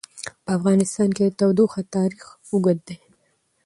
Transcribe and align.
په 0.43 0.49
افغانستان 0.57 1.09
کې 1.17 1.23
د 1.27 1.31
تودوخه 1.39 1.81
تاریخ 1.95 2.25
اوږد 2.49 2.79
دی. 2.87 2.97